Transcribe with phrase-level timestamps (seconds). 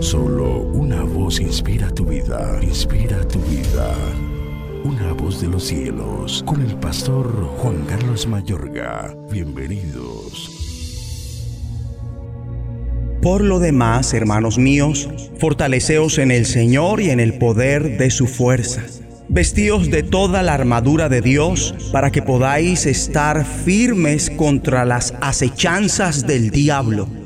[0.00, 3.94] Solo una voz inspira tu vida, inspira tu vida.
[4.84, 7.26] Una voz de los cielos, con el pastor
[7.58, 9.14] Juan Carlos Mayorga.
[9.30, 10.50] Bienvenidos.
[13.22, 18.26] Por lo demás, hermanos míos, fortaleceos en el Señor y en el poder de su
[18.26, 18.82] fuerza.
[19.28, 26.26] Vestíos de toda la armadura de Dios para que podáis estar firmes contra las acechanzas
[26.26, 27.25] del diablo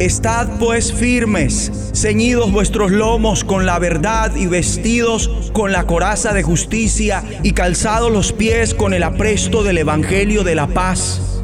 [0.00, 6.42] Estad pues firmes, ceñidos vuestros lomos con la verdad y vestidos con la coraza de
[6.42, 11.29] justicia y calzados los pies con el apresto del Evangelio de la paz.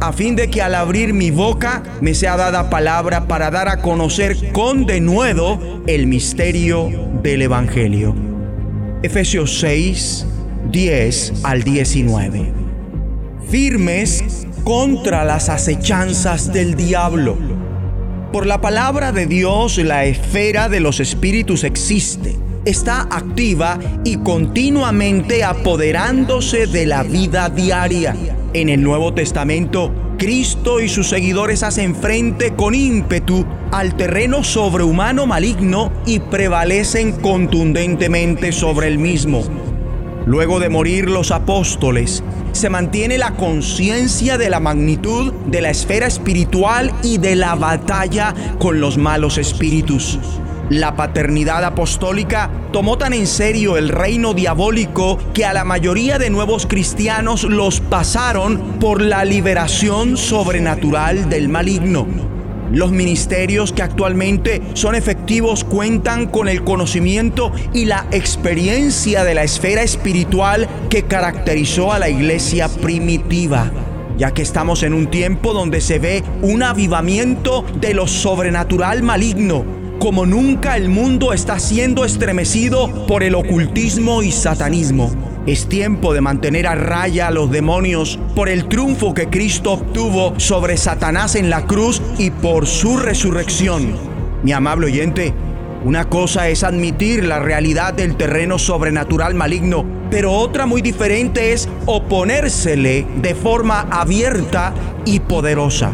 [0.00, 3.82] a fin de que al abrir mi boca me sea dada palabra para dar a
[3.82, 6.90] conocer con denuedo el misterio
[7.22, 8.14] del Evangelio.
[9.02, 10.26] Efesios 6,
[10.70, 12.52] 10 al 19.
[13.50, 17.36] Firmes contra las acechanzas del diablo.
[18.32, 25.44] Por la palabra de Dios la esfera de los espíritus existe, está activa y continuamente
[25.44, 28.14] apoderándose de la vida diaria
[28.52, 35.26] en el Nuevo Testamento, Cristo y sus seguidores hacen frente con ímpetu al terreno sobrehumano
[35.26, 39.42] maligno y prevalecen contundentemente sobre el mismo.
[40.26, 42.22] Luego de morir los apóstoles,
[42.52, 48.34] se mantiene la conciencia de la magnitud de la esfera espiritual y de la batalla
[48.58, 50.18] con los malos espíritus.
[50.70, 56.30] La paternidad apostólica tomó tan en serio el reino diabólico que a la mayoría de
[56.30, 62.06] nuevos cristianos los pasaron por la liberación sobrenatural del maligno.
[62.70, 69.42] Los ministerios que actualmente son efectivos cuentan con el conocimiento y la experiencia de la
[69.42, 73.72] esfera espiritual que caracterizó a la iglesia primitiva
[74.16, 79.79] ya que estamos en un tiempo donde se ve un avivamiento de lo sobrenatural maligno
[80.00, 85.10] como nunca el mundo está siendo estremecido por el ocultismo y satanismo.
[85.46, 90.32] Es tiempo de mantener a raya a los demonios por el triunfo que Cristo obtuvo
[90.38, 93.94] sobre Satanás en la cruz y por su resurrección.
[94.42, 95.34] Mi amable oyente,
[95.84, 101.68] una cosa es admitir la realidad del terreno sobrenatural maligno, pero otra muy diferente es
[101.84, 104.72] oponérsele de forma abierta
[105.04, 105.92] y poderosa.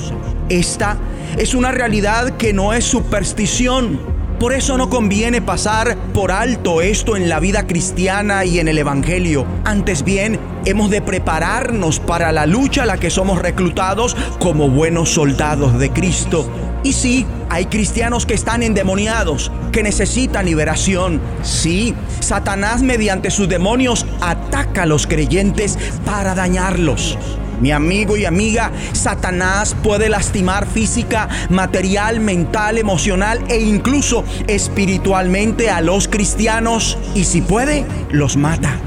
[0.49, 0.97] Esta
[1.39, 3.99] es una realidad que no es superstición.
[4.39, 8.79] Por eso no conviene pasar por alto esto en la vida cristiana y en el
[8.79, 9.47] Evangelio.
[9.65, 15.11] Antes bien, hemos de prepararnos para la lucha a la que somos reclutados como buenos
[15.11, 16.49] soldados de Cristo.
[16.85, 21.21] Y sí, hay cristianos que están endemoniados, que necesitan liberación.
[21.43, 27.19] Sí, Satanás mediante sus demonios ataca a los creyentes para dañarlos.
[27.61, 35.81] Mi amigo y amiga, Satanás puede lastimar física, material, mental, emocional e incluso espiritualmente a
[35.81, 38.79] los cristianos y si puede, los mata.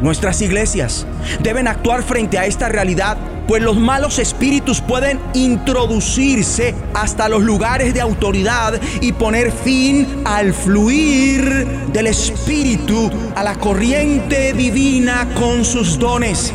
[0.00, 1.06] Nuestras iglesias
[1.42, 3.16] deben actuar frente a esta realidad,
[3.46, 10.54] pues los malos espíritus pueden introducirse hasta los lugares de autoridad y poner fin al
[10.54, 16.52] fluir del espíritu, a la corriente divina con sus dones.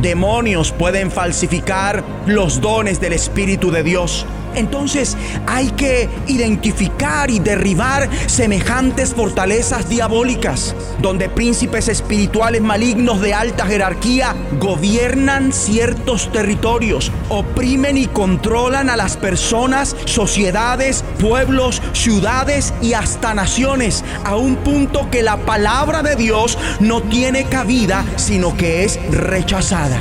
[0.00, 4.26] Demonios pueden falsificar los dones del Espíritu de Dios.
[4.54, 5.16] Entonces
[5.46, 14.34] hay que identificar y derribar semejantes fortalezas diabólicas, donde príncipes espirituales malignos de alta jerarquía
[14.60, 24.04] gobiernan ciertos territorios, oprimen y controlan a las personas, sociedades, pueblos, ciudades y hasta naciones,
[24.24, 30.00] a un punto que la palabra de Dios no tiene cabida, sino que es rechazada.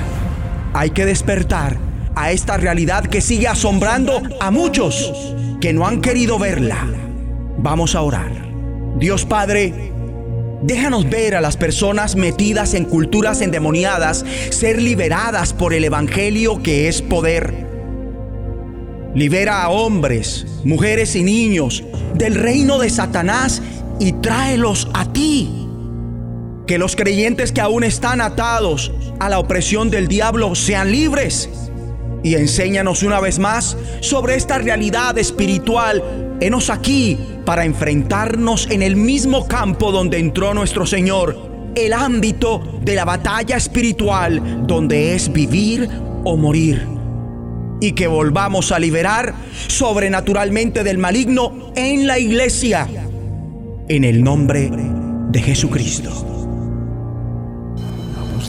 [0.73, 6.39] Hay que despertar a esta realidad que sigue asombrando a muchos que no han querido
[6.39, 6.88] verla.
[7.57, 8.31] Vamos a orar.
[8.98, 9.94] Dios Padre,
[10.63, 16.88] Déjanos ver a las personas metidas en culturas endemoniadas ser liberadas por el Evangelio que
[16.88, 17.68] es poder.
[19.13, 21.83] Libera a hombres, mujeres y niños
[22.16, 23.62] del reino de Satanás
[24.00, 25.68] y tráelos a ti.
[26.66, 31.50] Que los creyentes que aún están atados a la opresión del diablo sean libres.
[32.23, 36.37] Y enséñanos una vez más sobre esta realidad espiritual.
[36.39, 42.95] Enos aquí para enfrentarnos en el mismo campo donde entró nuestro Señor, el ámbito de
[42.95, 45.89] la batalla espiritual, donde es vivir
[46.23, 46.87] o morir.
[47.81, 49.33] Y que volvamos a liberar
[49.67, 52.87] sobrenaturalmente del maligno en la iglesia,
[53.89, 54.71] en el nombre
[55.29, 56.43] de Jesucristo.